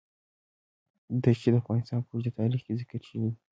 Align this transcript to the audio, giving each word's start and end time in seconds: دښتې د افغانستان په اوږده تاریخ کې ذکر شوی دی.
دښتې 1.23 1.49
د 1.51 1.55
افغانستان 1.61 1.99
په 2.03 2.11
اوږده 2.13 2.31
تاریخ 2.39 2.61
کې 2.65 2.77
ذکر 2.81 3.01
شوی 3.09 3.27
دی. 3.33 3.37